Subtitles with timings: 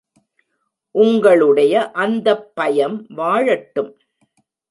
[0.95, 3.91] உங்களுடைய அந்தப் பயம் வாழட்டும்!